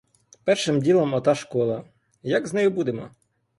Першим 0.43 0.81
ділом 0.81 1.13
ота 1.13 1.35
школа; 1.35 1.83
як 2.23 2.47
з 2.47 2.53
нею 2.53 2.71
будемо? 2.71 3.09